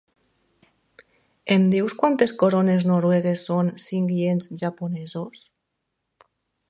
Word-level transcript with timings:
Em 1.55 1.67
dius 1.73 1.93
quantes 1.99 2.33
corones 2.43 2.87
noruegues 2.93 3.45
són 3.51 3.69
cinc 3.85 4.17
iens 4.23 4.49
japonesos? 4.63 5.45